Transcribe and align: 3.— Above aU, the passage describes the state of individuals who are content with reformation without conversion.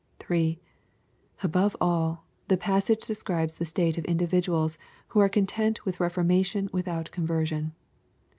3.— 0.17 0.59
Above 1.43 1.75
aU, 1.79 2.17
the 2.47 2.57
passage 2.57 3.01
describes 3.01 3.59
the 3.59 3.65
state 3.65 3.99
of 3.99 4.05
individuals 4.05 4.79
who 5.09 5.19
are 5.19 5.29
content 5.29 5.85
with 5.85 5.99
reformation 5.99 6.67
without 6.73 7.11
conversion. 7.11 7.71